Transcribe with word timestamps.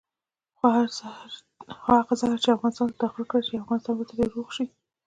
خو 0.57 0.67
هغه 1.85 2.13
زهر 2.21 2.37
چې 2.43 2.49
افغانستان 2.55 2.87
ته 2.91 2.95
داخل 3.03 3.23
کړل 3.31 3.45
افغانستان 3.63 3.93
به 3.97 4.05
ترې 4.09 4.25
روغ 4.35 4.47
شي. 4.55 4.65